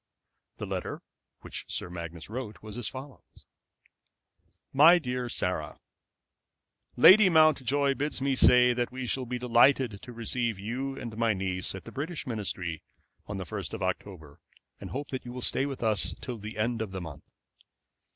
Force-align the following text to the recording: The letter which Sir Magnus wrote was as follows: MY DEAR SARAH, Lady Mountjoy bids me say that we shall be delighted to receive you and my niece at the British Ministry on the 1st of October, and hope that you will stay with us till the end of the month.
The 0.57 0.65
letter 0.65 1.03
which 1.41 1.63
Sir 1.67 1.87
Magnus 1.91 2.27
wrote 2.27 2.63
was 2.63 2.75
as 2.75 2.87
follows: 2.87 3.45
MY 4.73 4.97
DEAR 4.97 5.29
SARAH, 5.29 5.77
Lady 6.95 7.29
Mountjoy 7.29 7.93
bids 7.93 8.19
me 8.19 8.35
say 8.35 8.73
that 8.73 8.91
we 8.91 9.05
shall 9.05 9.27
be 9.27 9.37
delighted 9.37 10.01
to 10.01 10.11
receive 10.11 10.57
you 10.57 10.97
and 10.97 11.15
my 11.17 11.35
niece 11.35 11.75
at 11.75 11.83
the 11.83 11.91
British 11.91 12.25
Ministry 12.25 12.81
on 13.27 13.37
the 13.37 13.45
1st 13.45 13.75
of 13.75 13.83
October, 13.83 14.39
and 14.79 14.89
hope 14.89 15.09
that 15.09 15.23
you 15.23 15.31
will 15.31 15.39
stay 15.43 15.67
with 15.67 15.83
us 15.83 16.15
till 16.19 16.39
the 16.39 16.57
end 16.57 16.81
of 16.81 16.93
the 16.93 17.01
month. 17.01 17.29